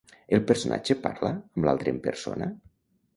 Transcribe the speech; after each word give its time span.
El 0.35 0.39
personatge 0.51 0.95
parla 1.03 1.29
amb 1.33 1.67
l'altre 1.67 1.93
en 1.97 1.99
persona? 2.07 2.49